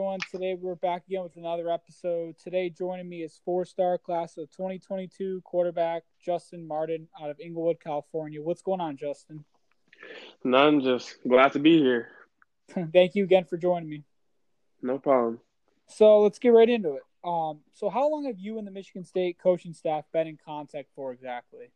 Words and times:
everyone. 0.00 0.18
Today 0.30 0.54
we're 0.54 0.76
back 0.76 1.02
again 1.06 1.22
with 1.22 1.36
another 1.36 1.70
episode. 1.70 2.34
Today 2.38 2.70
joining 2.70 3.06
me 3.06 3.22
is 3.22 3.38
four-star 3.44 3.98
class 3.98 4.38
of 4.38 4.50
2022 4.50 5.42
quarterback 5.44 6.04
Justin 6.24 6.66
Martin 6.66 7.06
out 7.20 7.28
of 7.28 7.38
Inglewood, 7.38 7.80
California. 7.80 8.40
What's 8.40 8.62
going 8.62 8.80
on, 8.80 8.96
Justin? 8.96 9.44
None, 10.42 10.80
just 10.80 11.18
glad 11.28 11.52
to 11.52 11.58
be 11.58 11.76
here. 11.76 12.08
Thank 12.94 13.14
you 13.14 13.24
again 13.24 13.44
for 13.44 13.58
joining 13.58 13.90
me. 13.90 14.04
No 14.80 14.98
problem. 14.98 15.38
So 15.88 16.20
let's 16.20 16.38
get 16.38 16.54
right 16.54 16.70
into 16.70 16.94
it. 16.94 17.02
Um, 17.22 17.60
so 17.74 17.90
how 17.90 18.08
long 18.08 18.24
have 18.24 18.38
you 18.38 18.56
and 18.56 18.66
the 18.66 18.70
Michigan 18.70 19.04
State 19.04 19.36
coaching 19.38 19.74
staff 19.74 20.06
been 20.14 20.26
in 20.26 20.38
contact 20.42 20.88
for 20.96 21.12
exactly? 21.12 21.72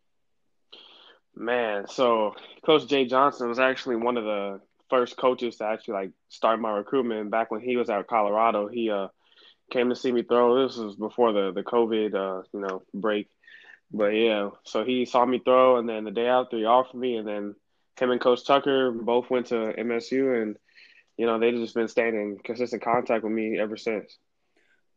Man, 1.36 1.86
so 1.88 2.36
Coach 2.64 2.86
Jay 2.86 3.04
Johnson 3.04 3.50
was 3.50 3.58
actually 3.58 3.96
one 3.96 4.16
of 4.16 4.24
the 4.24 4.62
first 4.94 5.16
coaches 5.16 5.56
to 5.56 5.64
actually 5.64 5.94
like 5.94 6.10
start 6.28 6.60
my 6.60 6.70
recruitment 6.70 7.28
back 7.28 7.50
when 7.50 7.60
he 7.60 7.76
was 7.76 7.90
at 7.90 8.06
Colorado. 8.06 8.68
He 8.68 8.90
uh 8.90 9.08
came 9.72 9.88
to 9.88 9.96
see 9.96 10.12
me 10.12 10.22
throw. 10.22 10.66
This 10.66 10.76
was 10.76 10.94
before 10.94 11.32
the 11.32 11.52
the 11.52 11.64
COVID 11.64 12.14
uh 12.14 12.42
you 12.52 12.60
know 12.60 12.82
break, 12.94 13.28
but 13.90 14.08
yeah. 14.08 14.50
So 14.62 14.84
he 14.84 15.04
saw 15.04 15.26
me 15.26 15.40
throw, 15.44 15.78
and 15.78 15.88
then 15.88 16.04
the 16.04 16.12
day 16.12 16.28
after 16.28 16.56
he 16.56 16.64
offered 16.64 16.96
me, 16.96 17.16
and 17.16 17.26
then 17.26 17.56
him 17.98 18.10
and 18.12 18.20
Coach 18.20 18.46
Tucker 18.46 18.92
both 18.92 19.30
went 19.30 19.46
to 19.46 19.74
MSU, 19.76 20.40
and 20.40 20.56
you 21.16 21.26
know 21.26 21.40
they've 21.40 21.54
just 21.54 21.74
been 21.74 21.88
staying 21.88 22.14
in 22.14 22.38
consistent 22.44 22.82
contact 22.82 23.24
with 23.24 23.32
me 23.32 23.58
ever 23.58 23.76
since. 23.76 24.16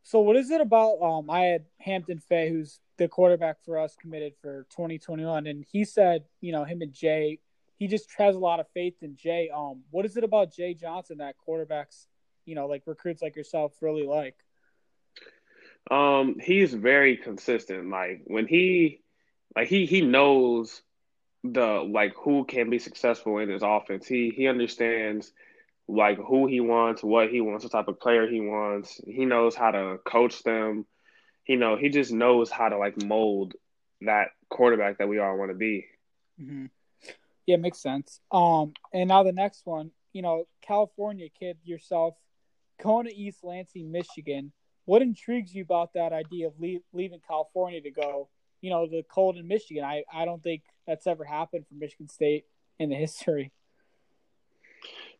So 0.03 0.19
what 0.19 0.35
is 0.37 0.51
it 0.51 0.61
about? 0.61 1.01
Um, 1.01 1.29
I 1.29 1.41
had 1.41 1.65
Hampton 1.81 2.19
Fay, 2.19 2.49
who's 2.49 2.79
the 2.97 3.07
quarterback 3.07 3.57
for 3.65 3.79
us, 3.79 3.95
committed 3.99 4.33
for 4.41 4.67
2021, 4.69 5.47
and 5.47 5.65
he 5.71 5.83
said, 5.83 6.23
you 6.39 6.51
know, 6.51 6.63
him 6.63 6.81
and 6.81 6.93
Jay 6.93 7.39
he 7.77 7.87
just 7.87 8.09
has 8.17 8.35
a 8.35 8.39
lot 8.39 8.59
of 8.59 8.67
faith 8.73 8.95
in 9.01 9.15
Jay. 9.15 9.49
Um, 9.53 9.83
what 9.91 10.05
is 10.05 10.17
it 10.17 10.23
about 10.23 10.51
Jay 10.51 10.73
Johnson 10.73 11.19
that 11.19 11.35
quarterbacks, 11.47 12.05
you 12.45 12.55
know, 12.55 12.67
like 12.67 12.83
recruits 12.85 13.21
like 13.21 13.35
yourself 13.35 13.73
really 13.81 14.05
like? 14.05 14.35
Um, 15.89 16.37
he's 16.39 16.73
very 16.73 17.17
consistent. 17.17 17.89
Like 17.89 18.21
when 18.25 18.47
he, 18.47 19.01
like 19.55 19.67
he 19.67 19.85
he 19.85 20.01
knows 20.01 20.81
the 21.43 21.87
like 21.87 22.13
who 22.17 22.45
can 22.45 22.69
be 22.69 22.79
successful 22.79 23.37
in 23.37 23.49
his 23.49 23.61
offense. 23.63 24.07
He 24.07 24.33
he 24.35 24.47
understands 24.47 25.31
like 25.87 26.17
who 26.17 26.47
he 26.47 26.59
wants, 26.59 27.03
what 27.03 27.29
he 27.29 27.41
wants, 27.41 27.63
what 27.63 27.71
type 27.71 27.87
of 27.87 27.99
player 27.99 28.27
he 28.27 28.41
wants. 28.41 28.99
He 29.05 29.25
knows 29.25 29.55
how 29.55 29.71
to 29.71 29.99
coach 30.05 30.43
them. 30.43 30.85
He 31.43 31.55
know 31.55 31.77
he 31.77 31.89
just 31.89 32.11
knows 32.11 32.49
how 32.49 32.69
to 32.69 32.77
like 32.77 33.01
mold 33.01 33.53
that 34.01 34.29
quarterback 34.49 34.97
that 34.97 35.07
we 35.07 35.19
all 35.19 35.37
want 35.37 35.51
to 35.51 35.55
be. 35.55 35.85
Mm-hmm. 36.41 36.65
Yeah, 37.47 37.55
it 37.55 37.61
makes 37.61 37.81
sense. 37.81 38.19
Um, 38.29 38.73
and 38.93 39.07
now 39.07 39.23
the 39.23 39.31
next 39.31 39.65
one, 39.65 39.91
you 40.13 40.21
know, 40.21 40.47
California 40.61 41.29
kid 41.39 41.57
yourself, 41.63 42.13
going 42.83 43.07
to 43.07 43.15
East 43.15 43.39
Lansing, 43.43 43.91
Michigan. 43.91 44.51
What 44.85 45.01
intrigues 45.01 45.55
you 45.55 45.63
about 45.63 45.93
that 45.93 46.13
idea 46.13 46.47
of 46.47 46.59
leave, 46.59 46.81
leaving 46.93 47.21
California 47.25 47.81
to 47.81 47.91
go, 47.91 48.29
you 48.61 48.69
know, 48.69 48.85
the 48.85 49.03
cold 49.09 49.37
in 49.37 49.47
Michigan? 49.47 49.83
I, 49.83 50.03
I 50.13 50.25
don't 50.25 50.43
think 50.43 50.63
that's 50.85 51.07
ever 51.07 51.23
happened 51.23 51.65
for 51.67 51.75
Michigan 51.75 52.09
State 52.09 52.45
in 52.79 52.89
the 52.89 52.95
history. 52.95 53.51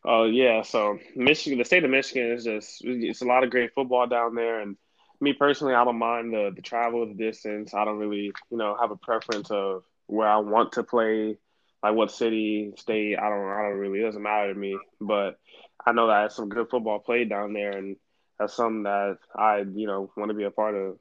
Oh 0.04 0.26
yeah, 0.26 0.62
so 0.62 1.00
Michigan, 1.16 1.58
the 1.58 1.66
state 1.66 1.84
of 1.84 1.90
Michigan 1.90 2.32
is 2.32 2.44
just 2.44 2.82
it's 2.84 3.22
a 3.22 3.26
lot 3.26 3.44
of 3.44 3.50
great 3.50 3.74
football 3.74 4.06
down 4.08 4.36
there, 4.36 4.60
and 4.60 4.78
me 5.20 5.34
personally, 5.34 5.74
I 5.74 5.84
don't 5.84 5.98
mind 5.98 6.32
the 6.34 6.52
the 6.56 6.62
travel, 6.62 7.06
the 7.08 7.14
distance. 7.14 7.74
I 7.74 7.84
don't 7.84 7.98
really, 7.98 8.32
you 8.50 8.58
know, 8.58 8.78
have 8.80 8.92
a 8.92 8.96
preference 8.96 9.50
of 9.50 9.84
where 10.06 10.28
I 10.28 10.38
want 10.38 10.74
to 10.74 10.84
play 10.84 11.38
like 11.84 11.96
what 11.96 12.12
city, 12.12 12.74
state, 12.78 13.18
I 13.18 13.30
don't 13.30 13.48
I 13.48 13.62
don't 13.64 13.78
really 13.78 14.00
it 14.00 14.04
doesn't 14.04 14.22
matter 14.22 14.54
to 14.54 14.60
me. 14.60 14.78
But 15.00 15.40
I 15.86 15.92
know 15.92 16.08
that 16.08 16.32
some 16.32 16.50
good 16.50 16.70
football 16.70 17.00
played 17.00 17.30
down 17.30 17.54
there 17.54 17.72
and 17.78 17.96
that's 18.40 18.56
something 18.56 18.84
that 18.84 19.18
I, 19.36 19.60
you 19.60 19.88
know, 19.88 20.12
want 20.16 20.30
to 20.30 20.36
be 20.36 20.44
a 20.44 20.52
part 20.52 20.76
of. 20.76 20.98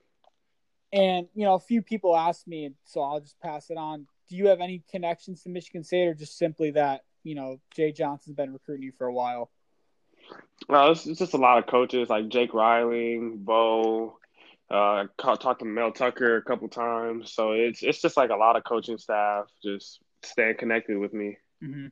And, 0.92 1.26
you 1.34 1.44
know, 1.44 1.54
a 1.54 1.60
few 1.60 1.82
people 1.82 2.16
asked 2.16 2.46
me, 2.46 2.72
so 2.84 3.02
I'll 3.02 3.20
just 3.20 3.38
pass 3.40 3.70
it 3.70 3.76
on. 3.76 4.06
Do 4.28 4.36
you 4.36 4.48
have 4.48 4.60
any 4.60 4.82
connections 4.90 5.42
to 5.42 5.50
Michigan 5.50 5.84
State 5.84 6.06
or 6.06 6.14
just 6.14 6.38
simply 6.38 6.70
that, 6.72 7.02
you 7.24 7.34
know, 7.34 7.60
Jay 7.74 7.92
Johnson's 7.92 8.36
been 8.36 8.52
recruiting 8.52 8.84
you 8.84 8.92
for 8.96 9.06
a 9.06 9.12
while? 9.12 9.50
Well, 10.68 10.92
it's, 10.92 11.06
it's 11.06 11.18
just 11.18 11.34
a 11.34 11.38
lot 11.38 11.58
of 11.58 11.66
coaches 11.66 12.08
like 12.08 12.28
Jake 12.28 12.54
Riling, 12.54 13.38
Bo, 13.38 14.18
uh, 14.70 15.04
talked 15.18 15.60
to 15.60 15.64
Mel 15.64 15.92
Tucker 15.92 16.36
a 16.36 16.42
couple 16.42 16.68
times. 16.68 17.32
So 17.32 17.52
it's 17.52 17.82
it's 17.82 18.00
just 18.00 18.16
like 18.16 18.30
a 18.30 18.36
lot 18.36 18.56
of 18.56 18.64
coaching 18.64 18.98
staff 18.98 19.44
just 19.62 20.00
staying 20.30 20.56
connected 20.58 20.98
with 20.98 21.12
me. 21.12 21.38
Mm-hmm. 21.62 21.86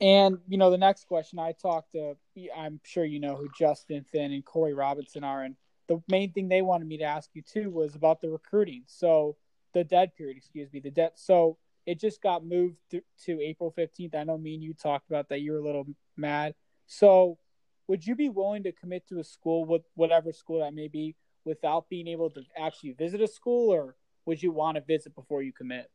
And 0.00 0.38
you 0.48 0.58
know, 0.58 0.70
the 0.70 0.78
next 0.78 1.06
question 1.06 1.38
I 1.38 1.52
talked 1.52 1.92
to, 1.92 2.16
I'm 2.56 2.80
sure 2.84 3.04
you 3.04 3.20
know 3.20 3.36
who 3.36 3.48
Justin 3.56 4.04
Finn 4.10 4.32
and 4.32 4.44
Corey 4.44 4.74
Robinson 4.74 5.24
are, 5.24 5.42
and 5.42 5.56
the 5.88 6.02
main 6.08 6.32
thing 6.32 6.48
they 6.48 6.62
wanted 6.62 6.88
me 6.88 6.98
to 6.98 7.04
ask 7.04 7.30
you 7.34 7.42
too 7.42 7.70
was 7.70 7.94
about 7.94 8.20
the 8.20 8.30
recruiting. 8.30 8.82
So 8.86 9.36
the 9.72 9.84
dead 9.84 10.14
period, 10.16 10.36
excuse 10.36 10.72
me, 10.72 10.80
the 10.80 10.90
dead. 10.90 11.12
So 11.14 11.58
it 11.86 12.00
just 12.00 12.22
got 12.22 12.44
moved 12.44 12.76
to, 12.90 13.02
to 13.26 13.40
April 13.40 13.72
15th. 13.76 14.14
I 14.14 14.24
know 14.24 14.38
me 14.38 14.54
and 14.54 14.62
you 14.62 14.72
talked 14.72 15.10
about 15.10 15.28
that. 15.28 15.40
You 15.40 15.52
were 15.52 15.58
a 15.58 15.64
little 15.64 15.86
mad. 16.16 16.54
So 16.86 17.38
would 17.86 18.06
you 18.06 18.14
be 18.14 18.30
willing 18.30 18.62
to 18.62 18.72
commit 18.72 19.06
to 19.08 19.18
a 19.18 19.24
school 19.24 19.64
with 19.64 19.82
whatever 19.94 20.32
school 20.32 20.60
that 20.60 20.74
may 20.74 20.88
be 20.88 21.16
without 21.44 21.88
being 21.90 22.08
able 22.08 22.30
to 22.30 22.42
actually 22.56 22.92
visit 22.92 23.20
a 23.20 23.28
school, 23.28 23.70
or 23.70 23.96
would 24.24 24.42
you 24.42 24.50
want 24.50 24.76
to 24.76 24.80
visit 24.80 25.14
before 25.14 25.42
you 25.42 25.52
commit? 25.52 25.90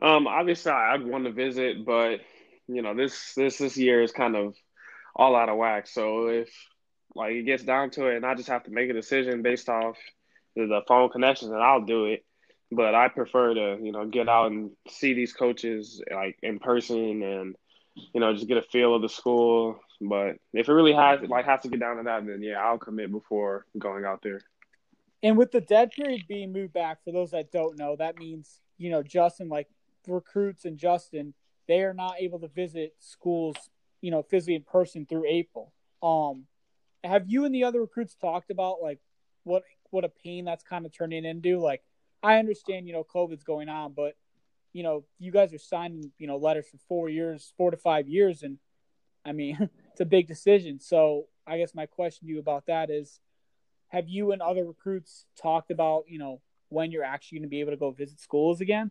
Um, 0.00 0.26
obviously, 0.26 0.72
I'd 0.72 1.04
want 1.04 1.24
to 1.24 1.32
visit, 1.32 1.84
but 1.84 2.20
you 2.68 2.82
know, 2.82 2.94
this 2.94 3.34
this 3.34 3.58
this 3.58 3.76
year 3.76 4.02
is 4.02 4.12
kind 4.12 4.36
of 4.36 4.54
all 5.16 5.34
out 5.34 5.48
of 5.48 5.56
whack. 5.56 5.86
So 5.88 6.28
if 6.28 6.50
like 7.14 7.32
it 7.32 7.42
gets 7.44 7.64
down 7.64 7.90
to 7.90 8.06
it, 8.06 8.16
and 8.16 8.26
I 8.26 8.34
just 8.34 8.48
have 8.48 8.64
to 8.64 8.70
make 8.70 8.90
a 8.90 8.94
decision 8.94 9.42
based 9.42 9.68
off 9.68 9.96
the 10.54 10.82
phone 10.86 11.10
connections, 11.10 11.50
and 11.50 11.62
I'll 11.62 11.84
do 11.84 12.06
it. 12.06 12.24
But 12.70 12.94
I 12.94 13.08
prefer 13.08 13.54
to 13.54 13.78
you 13.82 13.92
know 13.92 14.06
get 14.06 14.28
out 14.28 14.50
and 14.50 14.70
see 14.88 15.14
these 15.14 15.32
coaches 15.32 16.02
like 16.14 16.38
in 16.42 16.58
person, 16.58 17.22
and 17.22 17.56
you 17.94 18.20
know 18.20 18.34
just 18.34 18.46
get 18.46 18.58
a 18.58 18.62
feel 18.62 18.94
of 18.94 19.02
the 19.02 19.08
school. 19.08 19.80
But 20.00 20.36
if 20.52 20.68
it 20.68 20.72
really 20.72 20.92
has 20.92 21.20
like 21.28 21.46
has 21.46 21.62
to 21.62 21.68
get 21.68 21.80
down 21.80 21.96
to 21.96 22.02
that, 22.04 22.26
then 22.26 22.42
yeah, 22.42 22.62
I'll 22.62 22.78
commit 22.78 23.10
before 23.10 23.66
going 23.78 24.04
out 24.04 24.22
there. 24.22 24.40
And 25.22 25.36
with 25.36 25.50
the 25.50 25.60
dead 25.60 25.90
period 25.90 26.22
being 26.28 26.52
moved 26.52 26.72
back, 26.72 27.02
for 27.02 27.10
those 27.10 27.32
that 27.32 27.50
don't 27.50 27.76
know, 27.76 27.96
that 27.96 28.18
means 28.18 28.60
you 28.76 28.90
know 28.90 29.02
Justin 29.02 29.48
like 29.48 29.66
recruits 30.14 30.64
and 30.64 30.78
Justin, 30.78 31.34
they 31.66 31.82
are 31.82 31.94
not 31.94 32.14
able 32.18 32.38
to 32.40 32.48
visit 32.48 32.94
schools, 32.98 33.56
you 34.00 34.10
know, 34.10 34.22
physically 34.22 34.54
in 34.54 34.62
person 34.62 35.06
through 35.06 35.26
April. 35.28 35.72
Um, 36.02 36.46
have 37.04 37.24
you 37.28 37.44
and 37.44 37.54
the 37.54 37.64
other 37.64 37.80
recruits 37.80 38.14
talked 38.14 38.50
about 38.50 38.82
like 38.82 38.98
what 39.44 39.62
what 39.90 40.04
a 40.04 40.08
pain 40.08 40.44
that's 40.44 40.64
kind 40.64 40.86
of 40.86 40.92
turning 40.92 41.24
into? 41.24 41.58
Like, 41.58 41.82
I 42.22 42.38
understand, 42.38 42.86
you 42.86 42.92
know, 42.92 43.04
COVID's 43.04 43.44
going 43.44 43.68
on, 43.68 43.92
but 43.92 44.14
you 44.72 44.82
know, 44.82 45.04
you 45.18 45.32
guys 45.32 45.54
are 45.54 45.58
signing, 45.58 46.12
you 46.18 46.26
know, 46.26 46.36
letters 46.36 46.66
for 46.70 46.78
four 46.88 47.08
years, 47.08 47.52
four 47.56 47.70
to 47.70 47.76
five 47.76 48.08
years, 48.08 48.42
and 48.42 48.58
I 49.24 49.32
mean, 49.32 49.68
it's 49.92 50.00
a 50.00 50.06
big 50.06 50.26
decision. 50.26 50.80
So, 50.80 51.26
I 51.46 51.58
guess 51.58 51.74
my 51.74 51.86
question 51.86 52.26
to 52.26 52.32
you 52.32 52.38
about 52.38 52.66
that 52.66 52.90
is, 52.90 53.20
have 53.88 54.08
you 54.08 54.32
and 54.32 54.42
other 54.42 54.64
recruits 54.64 55.24
talked 55.40 55.70
about, 55.70 56.04
you 56.08 56.18
know, 56.18 56.40
when 56.68 56.92
you're 56.92 57.04
actually 57.04 57.38
going 57.38 57.48
to 57.48 57.50
be 57.50 57.60
able 57.60 57.72
to 57.72 57.76
go 57.76 57.90
visit 57.90 58.20
schools 58.20 58.60
again? 58.60 58.90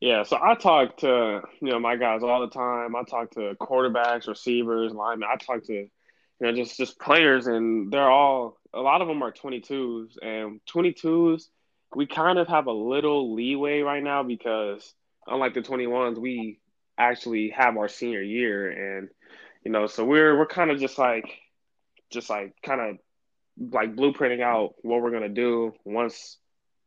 Yeah, 0.00 0.22
so 0.22 0.38
I 0.42 0.54
talk 0.54 0.98
to 0.98 1.42
you 1.60 1.70
know 1.70 1.78
my 1.78 1.96
guys 1.96 2.22
all 2.22 2.40
the 2.40 2.48
time. 2.48 2.96
I 2.96 3.02
talk 3.02 3.32
to 3.32 3.54
quarterbacks, 3.60 4.28
receivers, 4.28 4.92
linemen. 4.92 5.28
I 5.30 5.36
talk 5.36 5.64
to 5.64 5.74
you 5.74 5.88
know 6.40 6.52
just 6.52 6.76
just 6.76 6.98
players, 6.98 7.46
and 7.46 7.92
they're 7.92 8.10
all 8.10 8.58
a 8.72 8.80
lot 8.80 9.02
of 9.02 9.08
them 9.08 9.22
are 9.22 9.32
22s, 9.32 10.16
and 10.22 10.60
22s 10.72 11.48
we 11.94 12.06
kind 12.06 12.38
of 12.38 12.48
have 12.48 12.66
a 12.66 12.72
little 12.72 13.34
leeway 13.34 13.80
right 13.80 14.02
now 14.02 14.22
because 14.22 14.94
unlike 15.26 15.54
the 15.54 15.60
21s, 15.60 16.18
we 16.18 16.60
actually 16.98 17.50
have 17.50 17.76
our 17.76 17.88
senior 17.88 18.22
year, 18.22 18.98
and 18.98 19.08
you 19.64 19.70
know 19.70 19.86
so 19.86 20.04
we're 20.04 20.38
we're 20.38 20.46
kind 20.46 20.70
of 20.70 20.78
just 20.78 20.98
like 20.98 21.40
just 22.10 22.30
like 22.30 22.54
kind 22.62 22.80
of 22.80 22.96
like 23.72 23.94
blueprinting 23.94 24.40
out 24.40 24.74
what 24.82 25.02
we're 25.02 25.10
gonna 25.10 25.28
do 25.28 25.72
once 25.84 26.38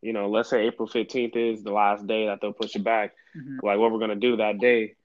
you 0.04 0.14
know, 0.14 0.30
let's 0.30 0.50
say 0.50 0.68
April 0.68 0.88
15th 0.88 1.36
is 1.36 1.64
the 1.64 1.72
last 1.72 2.06
day 2.06 2.28
that 2.28 2.40
they'll 2.42 2.54
push 2.54 2.76
it 2.76 2.84
back, 2.84 3.14
mm-hmm. 3.36 3.66
like 3.66 3.80
what 3.80 3.92
we're 3.92 4.00
going 4.00 4.10
to 4.10 4.16
do 4.16 4.38
that 4.38 4.60
day. 4.60 4.96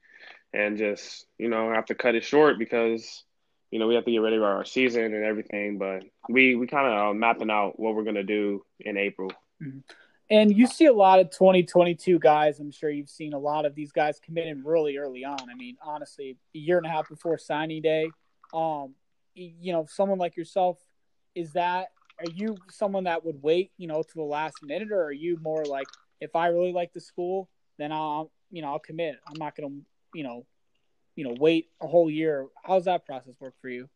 And 0.52 0.78
just, 0.78 1.26
you 1.36 1.48
know, 1.48 1.72
have 1.72 1.86
to 1.86 1.94
cut 1.94 2.14
it 2.14 2.24
short 2.24 2.58
because, 2.58 3.24
you 3.70 3.78
know, 3.78 3.86
we 3.86 3.94
have 3.94 4.06
to 4.06 4.10
get 4.10 4.18
ready 4.18 4.38
for 4.38 4.46
our 4.46 4.64
season 4.64 5.04
and 5.04 5.24
everything. 5.24 5.78
But 5.78 6.04
we, 6.28 6.54
we 6.54 6.66
kind 6.66 6.86
of 6.86 7.16
mapping 7.16 7.50
out 7.50 7.78
what 7.78 7.94
we're 7.94 8.04
going 8.04 8.14
to 8.14 8.24
do 8.24 8.64
in 8.80 8.96
April. 8.96 9.30
Mm-hmm. 9.62 9.80
And 10.30 10.54
you 10.54 10.66
see 10.66 10.86
a 10.86 10.92
lot 10.92 11.20
of 11.20 11.30
2022 11.30 12.18
guys. 12.18 12.60
I'm 12.60 12.70
sure 12.70 12.90
you've 12.90 13.08
seen 13.08 13.34
a 13.34 13.38
lot 13.38 13.66
of 13.66 13.74
these 13.74 13.92
guys 13.92 14.20
committing 14.22 14.62
really 14.64 14.96
early 14.96 15.24
on. 15.24 15.38
I 15.50 15.54
mean, 15.54 15.76
honestly, 15.82 16.36
a 16.54 16.58
year 16.58 16.78
and 16.78 16.86
a 16.86 16.90
half 16.90 17.08
before 17.08 17.38
signing 17.38 17.82
day. 17.82 18.10
Um, 18.52 18.94
you 19.34 19.72
know, 19.72 19.86
someone 19.88 20.18
like 20.18 20.36
yourself, 20.36 20.78
is 21.34 21.52
that 21.52 21.88
are 22.18 22.30
you 22.34 22.56
someone 22.70 23.04
that 23.04 23.24
would 23.24 23.42
wait, 23.42 23.72
you 23.78 23.86
know, 23.86 24.02
to 24.02 24.14
the 24.14 24.22
last 24.22 24.56
minute, 24.62 24.90
or 24.92 25.04
are 25.04 25.12
you 25.12 25.38
more 25.40 25.64
like, 25.64 25.86
if 26.20 26.34
I 26.34 26.48
really 26.48 26.72
like 26.72 26.92
the 26.92 27.00
school, 27.00 27.48
then 27.78 27.92
I'll, 27.92 28.30
you 28.50 28.62
know, 28.62 28.68
I'll 28.68 28.78
commit. 28.78 29.16
I'm 29.26 29.38
not 29.38 29.54
gonna, 29.56 29.74
you 30.14 30.24
know, 30.24 30.44
you 31.14 31.24
know, 31.24 31.34
wait 31.38 31.68
a 31.80 31.86
whole 31.86 32.10
year. 32.10 32.46
How's 32.64 32.84
that 32.86 33.06
process 33.06 33.34
work 33.40 33.54
for 33.60 33.68
you? 33.68 33.88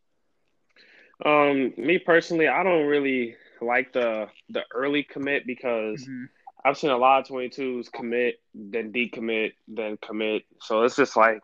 Um, 1.25 1.73
me 1.77 1.99
personally, 1.99 2.49
I 2.49 2.63
don't 2.63 2.87
really 2.87 3.37
like 3.61 3.93
the 3.93 4.27
the 4.51 4.63
early 4.75 5.05
commit 5.05 5.47
because 5.47 6.03
mm-hmm. 6.03 6.25
I've 6.65 6.79
seen 6.79 6.91
a 6.91 6.97
lot 6.97 7.21
of 7.21 7.29
22s 7.29 7.91
commit, 7.93 8.41
then 8.55 8.93
decommit, 8.93 9.53
then 9.69 9.99
commit. 10.01 10.45
So 10.61 10.83
it's 10.83 10.97
just 10.97 11.17
like 11.17 11.43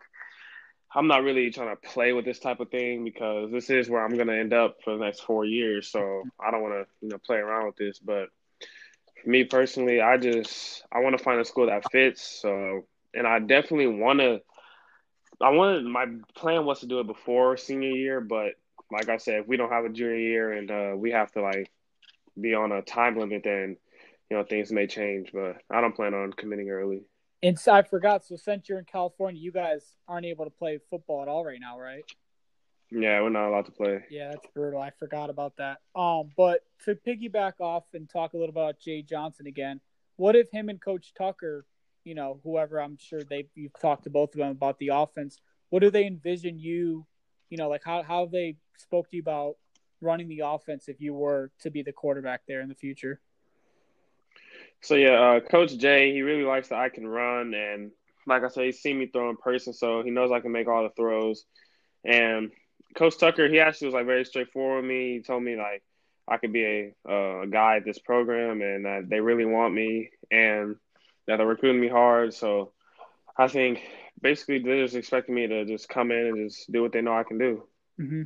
I'm 0.93 1.07
not 1.07 1.23
really 1.23 1.51
trying 1.51 1.75
to 1.75 1.89
play 1.89 2.13
with 2.13 2.25
this 2.25 2.39
type 2.39 2.59
of 2.59 2.71
thing 2.71 3.03
because 3.03 3.51
this 3.51 3.69
is 3.69 3.89
where 3.89 4.03
I'm 4.03 4.15
going 4.15 4.27
to 4.27 4.37
end 4.39 4.53
up 4.53 4.77
for 4.83 4.97
the 4.97 5.03
next 5.05 5.21
four 5.21 5.45
years. 5.45 5.87
So 5.87 6.23
I 6.39 6.49
don't 6.51 6.63
want 6.63 6.73
to, 6.73 6.85
you 7.01 7.09
know, 7.09 7.19
play 7.19 7.37
around 7.37 7.67
with 7.67 7.75
this. 7.75 7.99
But 7.99 8.29
for 9.21 9.29
me 9.29 9.43
personally, 9.43 10.01
I 10.01 10.17
just 10.17 10.83
I 10.91 10.99
want 10.99 11.17
to 11.17 11.23
find 11.23 11.39
a 11.39 11.45
school 11.45 11.67
that 11.67 11.91
fits. 11.91 12.21
So, 12.41 12.85
and 13.13 13.27
I 13.27 13.39
definitely 13.39 13.87
want 13.87 14.19
to. 14.19 14.41
I 15.41 15.51
wanted 15.51 15.85
my 15.85 16.05
plan 16.35 16.65
was 16.65 16.79
to 16.81 16.87
do 16.87 16.99
it 16.99 17.07
before 17.07 17.55
senior 17.55 17.91
year, 17.91 18.19
but 18.19 18.53
like 18.91 19.09
I 19.09 19.17
said, 19.17 19.41
if 19.41 19.47
we 19.47 19.57
don't 19.57 19.71
have 19.71 19.85
a 19.85 19.89
junior 19.89 20.17
year 20.17 20.51
and 20.51 20.71
uh, 20.71 20.93
we 20.95 21.11
have 21.11 21.31
to 21.33 21.41
like 21.41 21.71
be 22.39 22.55
on 22.55 22.71
a 22.71 22.81
time 22.81 23.17
limit, 23.17 23.43
then 23.43 23.77
you 24.29 24.37
know 24.37 24.43
things 24.43 24.71
may 24.71 24.87
change. 24.87 25.29
But 25.33 25.57
I 25.69 25.81
don't 25.81 25.95
plan 25.95 26.13
on 26.13 26.33
committing 26.33 26.69
early. 26.69 27.03
And 27.41 27.57
so 27.57 27.73
I 27.73 27.83
forgot. 27.83 28.25
So 28.25 28.35
since 28.35 28.67
you're 28.67 28.79
in 28.79 28.85
California, 28.85 29.41
you 29.41 29.51
guys 29.51 29.95
aren't 30.07 30.25
able 30.25 30.45
to 30.45 30.51
play 30.51 30.79
football 30.89 31.21
at 31.21 31.27
all 31.27 31.45
right 31.45 31.59
now, 31.59 31.79
right? 31.79 32.03
Yeah, 32.91 33.21
we're 33.21 33.29
not 33.29 33.47
allowed 33.47 33.65
to 33.65 33.71
play. 33.71 34.03
Yeah, 34.09 34.29
that's 34.29 34.47
brutal. 34.53 34.81
I 34.81 34.91
forgot 34.97 35.29
about 35.29 35.55
that. 35.57 35.77
Um, 35.95 36.31
but 36.35 36.61
to 36.85 36.95
piggyback 36.95 37.61
off 37.61 37.83
and 37.93 38.09
talk 38.09 38.33
a 38.33 38.37
little 38.37 38.49
about 38.49 38.79
Jay 38.79 39.03
Johnson 39.03 39.47
again, 39.47 39.79
what 40.15 40.35
if 40.35 40.49
him 40.51 40.69
and 40.69 40.81
Coach 40.81 41.13
Tucker, 41.15 41.65
you 42.03 42.15
know, 42.15 42.39
whoever 42.43 42.81
I'm 42.81 42.97
sure 42.97 43.21
they 43.21 43.47
you've 43.55 43.79
talked 43.79 44.05
to 44.05 44.09
both 44.09 44.33
of 44.33 44.39
them 44.39 44.49
about 44.49 44.79
the 44.79 44.89
offense. 44.89 45.39
What 45.69 45.81
do 45.81 45.91
they 45.91 46.05
envision 46.05 46.57
you, 46.57 47.05
you 47.49 47.57
know, 47.57 47.69
like 47.69 47.83
how 47.85 48.01
how 48.03 48.25
they 48.25 48.57
spoke 48.77 49.09
to 49.11 49.17
you 49.17 49.21
about 49.21 49.55
running 50.01 50.27
the 50.27 50.41
offense 50.45 50.87
if 50.87 50.99
you 50.99 51.13
were 51.13 51.51
to 51.61 51.69
be 51.69 51.83
the 51.83 51.91
quarterback 51.91 52.41
there 52.47 52.61
in 52.61 52.69
the 52.69 52.75
future? 52.75 53.21
So 54.81 54.95
yeah, 54.95 55.11
uh, 55.11 55.39
Coach 55.41 55.77
Jay, 55.77 56.13
he 56.13 56.21
really 56.21 56.43
likes 56.43 56.69
that 56.69 56.79
I 56.79 56.89
can 56.89 57.07
run, 57.07 57.53
and 57.53 57.91
like 58.27 58.43
I 58.43 58.47
said, 58.47 58.65
he's 58.65 58.79
seen 58.79 58.99
me 58.99 59.07
throw 59.07 59.29
in 59.29 59.37
person, 59.37 59.73
so 59.73 60.03
he 60.03 60.11
knows 60.11 60.31
I 60.31 60.39
can 60.39 60.51
make 60.51 60.67
all 60.67 60.83
the 60.83 60.89
throws. 60.89 61.45
And 62.05 62.51
Coach 62.95 63.17
Tucker, 63.17 63.47
he 63.49 63.59
actually 63.59 63.87
was 63.87 63.93
like 63.93 64.05
very 64.05 64.25
straightforward 64.25 64.83
with 64.83 64.89
me. 64.89 65.13
He 65.15 65.21
told 65.21 65.43
me 65.43 65.57
like 65.57 65.83
I 66.27 66.37
could 66.37 66.53
be 66.53 66.63
a, 66.63 66.93
uh, 67.09 67.41
a 67.41 67.47
guy 67.47 67.77
at 67.77 67.85
this 67.85 67.99
program, 67.99 68.61
and 68.61 68.85
that 68.85 69.09
they 69.09 69.19
really 69.19 69.45
want 69.45 69.73
me, 69.73 70.11
and 70.31 70.75
that 71.27 71.37
they're 71.37 71.45
recruiting 71.45 71.81
me 71.81 71.89
hard. 71.89 72.33
So 72.33 72.71
I 73.37 73.47
think 73.47 73.81
basically 74.21 74.59
they're 74.59 74.83
just 74.83 74.95
expecting 74.95 75.35
me 75.35 75.47
to 75.47 75.65
just 75.65 75.89
come 75.89 76.11
in 76.11 76.25
and 76.27 76.49
just 76.49 76.71
do 76.71 76.81
what 76.81 76.91
they 76.91 77.01
know 77.01 77.17
I 77.17 77.23
can 77.23 77.37
do. 77.37 77.63
Mm-hmm. 77.99 78.23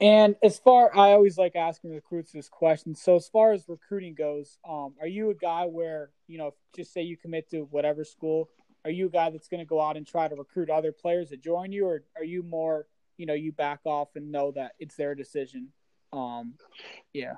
And 0.00 0.34
as 0.42 0.58
far, 0.58 0.90
I 0.96 1.12
always 1.12 1.38
like 1.38 1.54
asking 1.54 1.92
recruits 1.92 2.32
this 2.32 2.48
question. 2.48 2.94
So 2.94 3.14
as 3.14 3.28
far 3.28 3.52
as 3.52 3.68
recruiting 3.68 4.14
goes, 4.14 4.58
um, 4.68 4.94
are 5.00 5.06
you 5.06 5.30
a 5.30 5.34
guy 5.34 5.66
where 5.66 6.10
you 6.32 6.38
know, 6.38 6.54
just 6.74 6.94
say 6.94 7.02
you 7.02 7.16
commit 7.16 7.50
to 7.50 7.68
whatever 7.70 8.04
school, 8.04 8.48
are 8.86 8.90
you 8.90 9.06
a 9.06 9.10
guy 9.10 9.28
that's 9.28 9.48
going 9.48 9.60
to 9.60 9.66
go 9.66 9.80
out 9.82 9.98
and 9.98 10.06
try 10.06 10.26
to 10.26 10.34
recruit 10.34 10.70
other 10.70 10.90
players 10.90 11.28
to 11.28 11.36
join 11.36 11.72
you, 11.72 11.86
or 11.86 12.04
are 12.16 12.24
you 12.24 12.42
more, 12.42 12.86
you 13.18 13.26
know, 13.26 13.34
you 13.34 13.52
back 13.52 13.80
off 13.84 14.08
and 14.16 14.32
know 14.32 14.50
that 14.52 14.72
it's 14.78 14.96
their 14.96 15.14
decision? 15.14 15.68
Um, 16.10 16.54
yeah. 17.12 17.34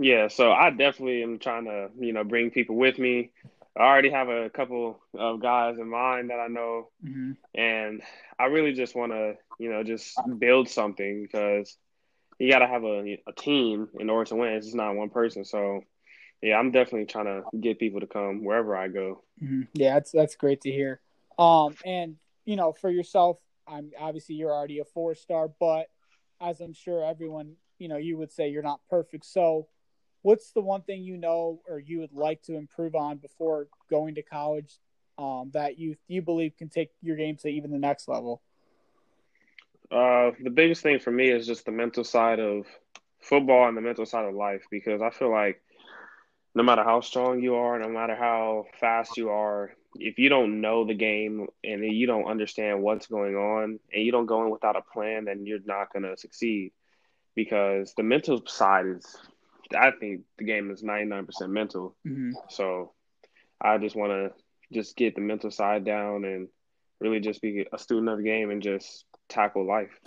Yeah, 0.00 0.26
so 0.26 0.50
I 0.52 0.70
definitely 0.70 1.22
am 1.22 1.38
trying 1.38 1.66
to, 1.66 1.90
you 1.96 2.12
know, 2.12 2.24
bring 2.24 2.50
people 2.50 2.74
with 2.74 2.98
me. 2.98 3.30
I 3.76 3.82
already 3.82 4.10
have 4.10 4.28
a 4.28 4.50
couple 4.50 4.98
of 5.14 5.40
guys 5.40 5.78
in 5.78 5.88
mind 5.88 6.30
that 6.30 6.40
I 6.40 6.48
know, 6.48 6.88
mm-hmm. 7.04 7.32
and 7.54 8.02
I 8.36 8.46
really 8.46 8.72
just 8.72 8.96
want 8.96 9.12
to, 9.12 9.36
you 9.58 9.70
know, 9.70 9.82
just 9.82 10.18
build 10.38 10.68
something 10.68 11.22
because 11.22 11.76
you 12.38 12.50
got 12.50 12.58
to 12.60 12.66
have 12.66 12.84
a, 12.84 13.18
a 13.26 13.32
team 13.32 13.88
in 13.98 14.10
order 14.10 14.28
to 14.28 14.36
win. 14.36 14.52
It's 14.54 14.66
just 14.66 14.76
not 14.76 14.94
one 14.94 15.10
person. 15.10 15.44
So, 15.44 15.82
yeah, 16.42 16.58
I'm 16.58 16.70
definitely 16.70 17.06
trying 17.06 17.26
to 17.26 17.42
get 17.58 17.78
people 17.78 18.00
to 18.00 18.06
come 18.06 18.44
wherever 18.44 18.76
I 18.76 18.88
go. 18.88 19.22
Mm-hmm. 19.42 19.62
Yeah, 19.74 19.94
that's 19.94 20.12
that's 20.12 20.36
great 20.36 20.60
to 20.62 20.70
hear. 20.70 21.00
Um, 21.38 21.74
and 21.84 22.16
you 22.44 22.56
know, 22.56 22.72
for 22.72 22.90
yourself, 22.90 23.38
I'm 23.66 23.90
obviously 23.98 24.34
you're 24.34 24.52
already 24.52 24.78
a 24.80 24.84
four 24.84 25.14
star, 25.14 25.48
but 25.58 25.86
as 26.40 26.60
I'm 26.60 26.74
sure 26.74 27.04
everyone, 27.04 27.54
you 27.78 27.88
know, 27.88 27.96
you 27.96 28.16
would 28.18 28.32
say 28.32 28.48
you're 28.48 28.62
not 28.62 28.80
perfect. 28.90 29.24
So, 29.24 29.68
what's 30.22 30.52
the 30.52 30.60
one 30.60 30.82
thing 30.82 31.02
you 31.02 31.16
know 31.16 31.60
or 31.68 31.78
you 31.78 32.00
would 32.00 32.12
like 32.12 32.42
to 32.42 32.56
improve 32.56 32.94
on 32.94 33.16
before 33.18 33.68
going 33.90 34.14
to 34.16 34.22
college 34.22 34.78
um, 35.18 35.50
that 35.54 35.78
you 35.78 35.96
you 36.08 36.22
believe 36.22 36.56
can 36.56 36.68
take 36.68 36.90
your 37.00 37.16
game 37.16 37.36
to 37.36 37.48
even 37.48 37.70
the 37.70 37.78
next 37.78 38.08
level? 38.08 38.42
Uh, 39.90 40.32
the 40.42 40.50
biggest 40.50 40.82
thing 40.82 40.98
for 40.98 41.10
me 41.10 41.30
is 41.30 41.46
just 41.46 41.64
the 41.64 41.72
mental 41.72 42.04
side 42.04 42.40
of 42.40 42.66
football 43.20 43.68
and 43.68 43.76
the 43.76 43.80
mental 43.80 44.06
side 44.06 44.24
of 44.24 44.34
life 44.34 44.64
because 44.70 45.00
I 45.00 45.10
feel 45.10 45.30
like 45.30 45.62
no 46.54 46.62
matter 46.62 46.82
how 46.82 47.00
strong 47.00 47.40
you 47.40 47.56
are, 47.56 47.78
no 47.78 47.88
matter 47.88 48.16
how 48.16 48.64
fast 48.80 49.16
you 49.16 49.30
are, 49.30 49.72
if 49.96 50.18
you 50.18 50.28
don't 50.28 50.60
know 50.60 50.84
the 50.84 50.94
game 50.94 51.46
and 51.62 51.84
you 51.84 52.06
don't 52.06 52.26
understand 52.26 52.82
what's 52.82 53.06
going 53.06 53.36
on 53.36 53.78
and 53.92 54.02
you 54.02 54.12
don't 54.12 54.26
go 54.26 54.42
in 54.42 54.50
without 54.50 54.76
a 54.76 54.82
plan, 54.82 55.26
then 55.26 55.46
you're 55.46 55.58
not 55.64 55.92
going 55.92 56.02
to 56.02 56.16
succeed 56.16 56.72
because 57.34 57.92
the 57.96 58.02
mental 58.02 58.42
side 58.46 58.86
is 58.86 59.16
I 59.74 59.90
think 59.90 60.22
the 60.38 60.44
game 60.44 60.70
is 60.70 60.82
99% 60.82 61.26
mental. 61.48 61.96
Mm-hmm. 62.06 62.32
So 62.48 62.92
I 63.60 63.78
just 63.78 63.96
want 63.96 64.12
to 64.12 64.32
just 64.72 64.96
get 64.96 65.14
the 65.14 65.20
mental 65.20 65.50
side 65.50 65.84
down 65.84 66.24
and 66.24 66.48
really 67.00 67.20
just 67.20 67.42
be 67.42 67.66
a 67.72 67.78
student 67.78 68.08
of 68.08 68.18
the 68.18 68.24
game 68.24 68.50
and 68.50 68.62
just 68.62 69.04
tackle 69.28 69.66
life. 69.66 70.00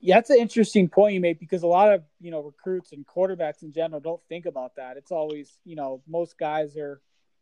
Yeah, 0.00 0.14
that's 0.16 0.30
an 0.30 0.38
interesting 0.38 0.88
point 0.88 1.14
you 1.14 1.20
make 1.20 1.38
because 1.38 1.62
a 1.62 1.66
lot 1.66 1.92
of 1.92 2.02
you 2.20 2.30
know 2.30 2.40
recruits 2.40 2.92
and 2.92 3.06
quarterbacks 3.06 3.62
in 3.62 3.72
general 3.72 4.00
don't 4.00 4.22
think 4.28 4.46
about 4.46 4.76
that. 4.76 4.96
It's 4.96 5.12
always 5.12 5.58
you 5.64 5.76
know 5.76 6.02
most 6.08 6.38
guys 6.38 6.76
are 6.76 7.00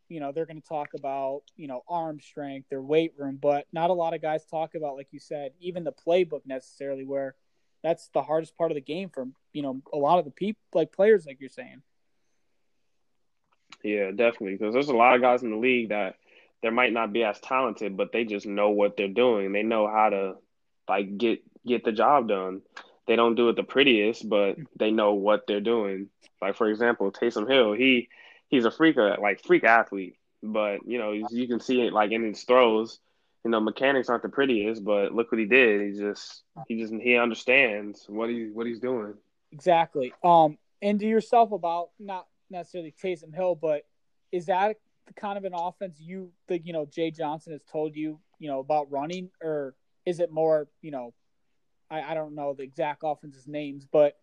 you 0.08 0.20
know 0.20 0.32
they're 0.32 0.46
going 0.46 0.60
to 0.60 0.69
talk 0.69 0.94
about 0.94 1.43
you 1.56 1.69
know 1.69 1.82
arm 1.88 2.20
strength, 2.20 2.69
their 2.69 2.82
weight 2.82 3.12
room, 3.16 3.38
but 3.40 3.66
not 3.72 3.90
a 3.90 3.94
lot 3.94 4.14
of 4.14 4.22
guys 4.22 4.44
talk 4.44 4.75
about 4.75 4.96
like 4.96 5.08
you 5.12 5.20
said 5.20 5.52
even 5.60 5.84
the 5.84 5.93
playbook 5.93 6.43
necessarily 6.46 7.05
where 7.05 7.37
that's 7.82 8.08
the 8.08 8.22
hardest 8.22 8.56
part 8.56 8.72
of 8.72 8.75
the 8.75 8.81
game 8.81 9.08
for 9.08 9.28
you 9.52 9.62
know 9.62 9.81
a 9.93 9.99
lot 9.99 10.19
of 10.19 10.25
the 10.25 10.31
people 10.31 10.60
like 10.75 10.93
players 10.93 11.26
like 11.26 11.40
you're 11.40 11.49
saying. 11.49 11.82
Yeah, 13.84 14.10
definitely 14.10 14.56
because 14.56 14.75
there's 14.75 14.88
a 14.88 14.96
lot 14.96 15.14
of 15.14 15.20
guys 15.20 15.43
in 15.44 15.50
the 15.50 15.56
league 15.56 15.90
that 15.90 16.16
there 16.62 16.72
might 16.72 16.93
not 16.93 17.12
be 17.12 17.22
as 17.22 17.38
talented, 17.38 17.96
but 17.96 18.10
they 18.12 18.25
just 18.25 18.46
know 18.46 18.70
what 18.70 18.96
they're 18.96 19.06
doing. 19.06 19.52
They 19.52 19.62
know 19.62 19.87
how 19.87 20.08
to 20.08 20.34
like 20.88 21.19
get 21.19 21.43
get 21.67 21.85
the 21.85 21.93
job 21.93 22.29
done. 22.29 22.62
They 23.06 23.17
don't 23.17 23.35
do 23.35 23.49
it 23.49 23.56
the 23.56 23.62
prettiest, 23.62 24.29
but 24.29 24.56
they 24.76 24.90
know 24.90 25.14
what 25.14 25.46
they're 25.46 25.61
doing. 25.61 26.08
Like 26.41 26.56
for 26.56 26.69
example, 26.69 27.10
Taysom 27.10 27.48
Hill, 27.51 27.72
he 27.72 28.08
he's 28.48 28.65
a 28.65 28.70
freak 28.70 28.96
like 28.96 29.44
freak 29.44 29.65
athlete, 29.65 30.17
but 30.43 30.86
you 30.86 30.98
know 30.98 31.12
you 31.12 31.48
can 31.48 31.60
see 31.60 31.82
it 31.82 31.93
like 31.93 32.12
in 32.12 32.22
his 32.22 32.43
throws 32.44 33.01
you 33.44 33.51
know, 33.51 33.60
mechanics 33.60 34.08
aren't 34.08 34.22
the 34.22 34.29
prettiest, 34.29 34.84
but 34.84 35.15
look 35.15 35.31
what 35.31 35.39
he 35.39 35.46
did. 35.46 35.81
He 35.81 35.98
just 35.98 36.43
he 36.67 36.81
just 36.81 36.93
he 36.93 37.17
understands 37.17 38.05
what 38.08 38.29
he 38.29 38.51
what 38.53 38.67
he's 38.67 38.81
doing. 38.81 39.15
Exactly. 39.53 40.12
Um, 40.22 40.58
and 40.82 40.98
to 41.01 41.06
yourself 41.06 41.53
about 41.53 41.91
not 41.98 42.27
necessarily 42.51 42.94
Taysom 43.03 43.34
Hill, 43.34 43.55
but 43.55 43.86
is 44.32 44.46
that 44.46 44.77
the 45.06 45.15
kind 45.15 45.39
of 45.39 45.44
an 45.44 45.55
offense 45.55 45.98
you 45.98 46.31
think 46.46 46.67
you 46.67 46.72
know 46.72 46.84
Jay 46.84 47.10
Johnson 47.10 47.53
has 47.53 47.62
told 47.70 47.94
you 47.94 48.19
you 48.39 48.48
know 48.48 48.58
about 48.58 48.91
running, 48.91 49.31
or 49.41 49.74
is 50.08 50.20
it 50.20 50.32
more 50.32 50.69
you 50.81 50.91
know, 50.91 51.12
I 51.91 52.00
I 52.03 52.15
don't 52.15 52.34
know 52.34 52.55
the 52.55 52.62
exact 52.62 53.03
offense's 53.05 53.46
names, 53.46 53.84
but 53.84 54.15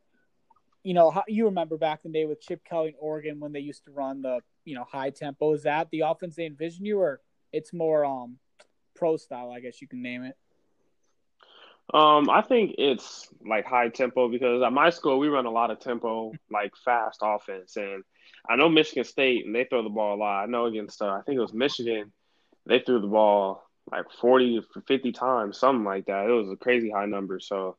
you 0.83 0.93
know 0.93 1.11
how 1.11 1.23
you 1.27 1.45
remember 1.45 1.77
back 1.77 2.01
in 2.03 2.11
the 2.11 2.19
day 2.19 2.25
with 2.25 2.41
Chip 2.41 2.63
Kelly 2.63 2.89
in 2.89 2.95
Oregon 2.99 3.39
when 3.39 3.53
they 3.53 3.59
used 3.59 3.85
to 3.85 3.91
run 3.91 4.23
the 4.23 4.39
you 4.65 4.75
know 4.75 4.83
high 4.83 5.11
tempo. 5.11 5.53
Is 5.53 5.63
that 5.63 5.89
the 5.91 6.01
offense 6.01 6.35
they 6.35 6.47
envision 6.47 6.85
you, 6.85 6.99
or 6.99 7.21
it's 7.53 7.71
more 7.71 8.03
um 8.03 8.37
pro 8.95 9.15
style, 9.17 9.51
I 9.51 9.59
guess 9.59 9.81
you 9.81 9.87
can 9.87 10.01
name 10.01 10.23
it? 10.23 10.35
Um, 11.93 12.31
I 12.31 12.41
think 12.41 12.75
it's 12.79 13.27
like 13.47 13.65
high 13.65 13.89
tempo 13.89 14.27
because 14.27 14.63
at 14.63 14.73
my 14.73 14.89
school 14.89 15.19
we 15.19 15.27
run 15.27 15.45
a 15.45 15.51
lot 15.51 15.69
of 15.69 15.79
tempo, 15.79 16.31
like 16.49 16.73
fast 16.83 17.19
offense, 17.21 17.77
and 17.77 18.03
I 18.49 18.55
know 18.55 18.69
Michigan 18.69 19.03
State 19.03 19.45
and 19.45 19.53
they 19.53 19.65
throw 19.65 19.83
the 19.83 19.89
ball 19.89 20.15
a 20.15 20.17
lot. 20.17 20.43
I 20.43 20.45
know 20.47 20.65
against 20.65 21.01
uh, 21.03 21.09
I 21.09 21.21
think 21.21 21.37
it 21.37 21.41
was 21.41 21.53
Michigan, 21.53 22.11
they 22.65 22.79
threw 22.79 23.01
the 23.01 23.07
ball 23.07 23.64
like 23.91 24.05
forty 24.19 24.59
to 24.59 24.81
fifty 24.87 25.11
times, 25.11 25.57
something 25.57 25.85
like 25.85 26.05
that. 26.07 26.25
It 26.25 26.31
was 26.31 26.49
a 26.49 26.55
crazy 26.55 26.89
high 26.89 27.05
number. 27.05 27.39
So 27.39 27.77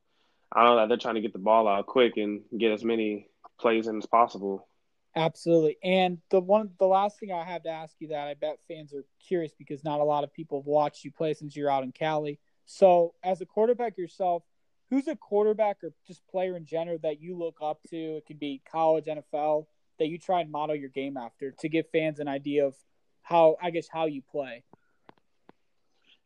I 0.51 0.65
know 0.65 0.77
that 0.77 0.87
they're 0.87 0.97
trying 0.97 1.15
to 1.15 1.21
get 1.21 1.33
the 1.33 1.39
ball 1.39 1.67
out 1.67 1.87
quick 1.87 2.13
and 2.17 2.41
get 2.57 2.71
as 2.71 2.83
many 2.83 3.27
plays 3.59 3.87
in 3.87 3.97
as 3.97 4.05
possible. 4.05 4.67
Absolutely. 5.15 5.77
And 5.83 6.19
the 6.29 6.39
one 6.39 6.69
the 6.79 6.85
last 6.85 7.19
thing 7.19 7.31
I 7.31 7.43
have 7.43 7.63
to 7.63 7.69
ask 7.69 7.95
you 7.99 8.09
that 8.09 8.27
I 8.27 8.35
bet 8.35 8.59
fans 8.67 8.93
are 8.93 9.03
curious 9.25 9.51
because 9.57 9.83
not 9.83 9.99
a 9.99 10.03
lot 10.03 10.23
of 10.23 10.31
people 10.31 10.61
have 10.61 10.67
watched 10.67 11.03
you 11.03 11.11
play 11.11 11.33
since 11.33 11.55
you're 11.55 11.71
out 11.71 11.83
in 11.83 11.91
Cali. 11.91 12.39
So 12.65 13.15
as 13.23 13.41
a 13.41 13.45
quarterback 13.45 13.97
yourself, 13.97 14.43
who's 14.89 15.07
a 15.07 15.15
quarterback 15.15 15.77
or 15.83 15.91
just 16.05 16.25
player 16.27 16.55
in 16.55 16.65
general 16.65 16.99
that 17.03 17.21
you 17.21 17.37
look 17.37 17.57
up 17.61 17.79
to? 17.89 18.17
It 18.17 18.25
could 18.27 18.39
be 18.39 18.61
college, 18.69 19.05
NFL, 19.05 19.65
that 19.99 20.07
you 20.07 20.19
try 20.19 20.41
and 20.41 20.51
model 20.51 20.75
your 20.75 20.89
game 20.89 21.17
after 21.17 21.51
to 21.59 21.69
give 21.69 21.89
fans 21.91 22.19
an 22.19 22.27
idea 22.27 22.67
of 22.67 22.75
how 23.23 23.57
I 23.61 23.71
guess 23.71 23.87
how 23.91 24.05
you 24.05 24.21
play. 24.21 24.63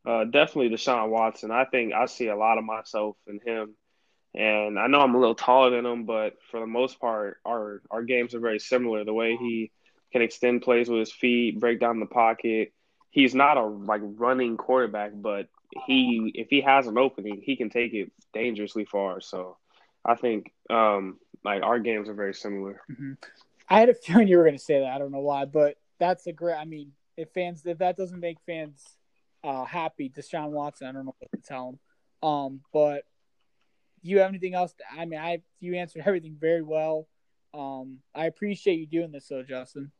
Uh, 0.05 0.25
definitely 0.25 0.69
Deshaun 0.75 1.09
Watson. 1.09 1.51
I 1.51 1.65
think 1.65 1.93
I 1.93 2.05
see 2.07 2.27
a 2.27 2.35
lot 2.35 2.57
of 2.57 2.63
myself 2.63 3.17
in 3.27 3.39
him 3.45 3.75
And 4.33 4.79
I 4.79 4.87
know 4.87 5.01
I'm 5.01 5.15
a 5.15 5.19
little 5.19 5.35
taller 5.35 5.71
than 5.71 5.85
him, 5.85 6.05
but 6.05 6.35
for 6.49 6.59
the 6.59 6.67
most 6.67 6.99
part, 6.99 7.39
our 7.45 7.81
our 7.91 8.03
games 8.03 8.33
are 8.33 8.39
very 8.39 8.59
similar. 8.59 9.03
The 9.03 9.13
way 9.13 9.35
he 9.37 9.71
can 10.13 10.21
extend 10.21 10.61
plays 10.61 10.89
with 10.89 10.99
his 10.99 11.11
feet, 11.11 11.59
break 11.59 11.79
down 11.79 11.99
the 11.99 12.05
pocket. 12.05 12.73
He's 13.11 13.35
not 13.35 13.57
a 13.57 13.65
like 13.65 14.01
running 14.03 14.57
quarterback, 14.57 15.11
but 15.13 15.49
he 15.85 16.31
if 16.33 16.47
he 16.49 16.61
has 16.61 16.87
an 16.87 16.97
opening, 16.97 17.41
he 17.43 17.57
can 17.57 17.69
take 17.69 17.93
it 17.93 18.11
dangerously 18.33 18.85
far. 18.85 19.21
So 19.21 19.57
I 20.05 20.15
think 20.15 20.51
um, 20.69 21.19
like 21.43 21.63
our 21.63 21.79
games 21.79 22.09
are 22.09 22.13
very 22.13 22.33
similar. 22.33 22.81
Mm-hmm. 22.89 23.13
I 23.69 23.79
had 23.79 23.89
a 23.89 23.93
feeling 24.05 24.29
you 24.29 24.37
were 24.37 24.45
going 24.45 24.57
to 24.57 24.63
say 24.63 24.79
that. 24.79 24.93
I 24.93 24.97
don't 24.97 25.11
know 25.11 25.19
why, 25.19 25.45
but 25.45 25.77
that's 25.99 26.25
a 26.27 26.31
great. 26.31 26.55
I 26.55 26.65
mean, 26.65 26.93
if 27.17 27.29
fans 27.31 27.65
if 27.65 27.79
that 27.79 27.97
doesn't 27.97 28.19
make 28.19 28.37
fans 28.45 28.81
uh, 29.43 29.65
happy, 29.65 30.09
Deshaun 30.09 30.49
Watson, 30.49 30.87
I 30.87 30.91
don't 30.91 31.05
know 31.05 31.15
what 31.19 31.31
to 31.31 31.41
tell 31.41 31.69
him. 31.69 31.79
Um, 32.27 32.61
but 32.71 33.03
you 34.01 34.19
have 34.19 34.29
anything 34.29 34.53
else? 34.53 34.73
To, 34.73 34.83
I 34.99 35.05
mean, 35.05 35.19
I 35.19 35.41
you 35.59 35.75
answered 35.75 36.03
everything 36.05 36.37
very 36.39 36.61
well. 36.61 37.07
Um, 37.53 37.99
I 38.15 38.25
appreciate 38.25 38.79
you 38.79 38.87
doing 38.87 39.11
this, 39.11 39.27
though, 39.27 39.43
Justin. 39.43 39.91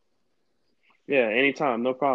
Yeah, 1.08 1.28
anytime, 1.28 1.84
no 1.84 1.94
problem. 1.94 2.10